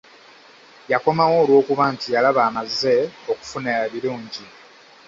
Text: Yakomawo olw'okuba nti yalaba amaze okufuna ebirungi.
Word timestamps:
Yakomawo 0.91 1.35
olw'okuba 1.43 1.83
nti 1.93 2.07
yalaba 2.15 2.41
amaze 2.49 2.93
okufuna 3.31 3.69
ebirungi. 3.85 4.45